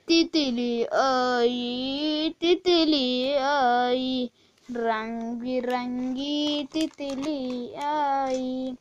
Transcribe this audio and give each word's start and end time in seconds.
तितली 0.08 0.84
आई 0.84 2.36
तितली 2.42 3.34
आई। 3.34 4.30
रंग 4.72 5.42
बिरंगी 5.42 6.64
तितली 6.74 7.74
आई। 7.76 8.74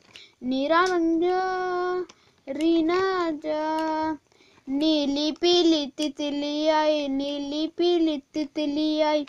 निरंजा 0.43 1.41
रीना 2.49 3.31
जा। 3.31 4.17
नीली 4.67 5.31
पीली 5.31 5.85
तितली 5.97 6.67
आई, 6.67 7.07
नीली 7.07 7.67
पीली 7.67 8.17
तितली 8.33 9.01
आई 9.01 9.23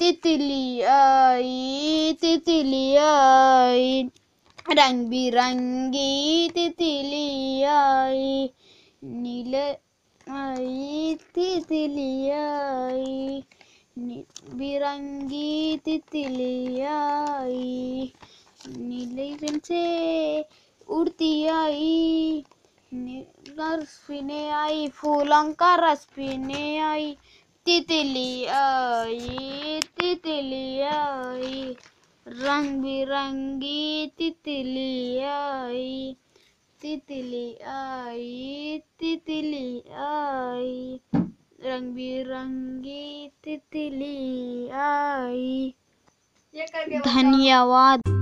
तितली 0.00 0.80
आई 0.80 2.12
तितली 2.20 2.96
आई। 2.96 4.02
रंग 4.70 5.06
बिरंगी 5.06 6.48
तितली 6.54 7.62
आई, 7.62 8.48
नील 9.04 9.54
आई, 9.54 11.14
तितली 11.34 12.30
आई। 12.30 13.42
बिरंगी 14.54 15.76
तितली 15.84 16.80
आई, 16.80 18.12
नीले 18.68 19.28
रंग 19.42 19.60
से 19.60 19.84
उड़ती 20.88 21.46
आई। 21.46 22.42
रस 22.94 24.04
पीने 24.08 24.50
आई 24.50 24.88
फूलों 24.88 25.52
का 25.52 25.74
रस 25.74 26.04
पीने 26.04 26.78
आई 26.78 27.16
तितली 27.66 28.44
आई 28.46 29.80
तितली 29.98 30.80
आई 30.80 31.76
रंग 32.28 32.82
बिरंगी 32.82 34.06
तितली 34.18 35.18
आई 35.22 36.16
तितली 36.82 37.54
आई 37.54 38.78
तितली 39.00 39.82
आई। 39.92 41.00
रंग 41.64 41.92
बिरंगी 41.92 43.30
तितली 43.44 44.68
आई 44.70 45.74
धन्यवाद। 47.06 48.19